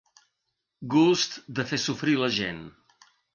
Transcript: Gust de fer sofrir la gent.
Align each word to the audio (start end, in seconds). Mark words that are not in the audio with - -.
Gust 0.93 1.37
de 1.59 1.67
fer 1.73 1.79
sofrir 1.85 2.17
la 2.23 2.31
gent. 2.39 2.63